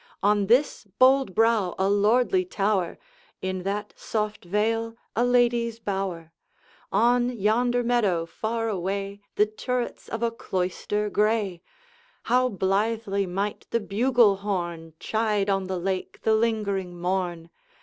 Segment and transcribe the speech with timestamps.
[0.23, 2.97] On this bold brow, a lordly tower;
[3.39, 6.31] In that soft vale, a lady's bower;
[6.91, 11.61] On yonder meadow far away, The turrets of a cloister gray;
[12.23, 17.51] How blithely might the bugle horn Chide on the lake the lingering morn!